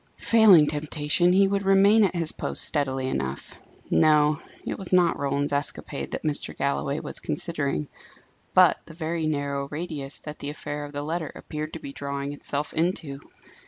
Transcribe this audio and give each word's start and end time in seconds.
Failing 0.17 0.65
temptation, 0.65 1.31
he 1.31 1.47
would 1.47 1.61
remain 1.61 2.03
at 2.03 2.15
his 2.15 2.31
post 2.31 2.63
steadily 2.65 3.07
enough. 3.07 3.59
No; 3.91 4.39
it 4.65 4.79
was 4.79 4.91
not 4.91 5.19
Roland's 5.19 5.51
escapade 5.51 6.09
that 6.09 6.23
Mr. 6.23 6.57
Galloway 6.57 6.99
was 6.99 7.19
considering; 7.19 7.87
but 8.55 8.77
the 8.85 8.95
very 8.95 9.27
narrow 9.27 9.67
radius 9.69 10.17
that 10.21 10.39
the 10.39 10.49
affair 10.49 10.85
of 10.85 10.91
the 10.91 11.03
letter 11.03 11.31
appeared 11.35 11.73
to 11.73 11.79
be 11.79 11.93
drawing 11.93 12.33
itself 12.33 12.73
into. 12.73 13.19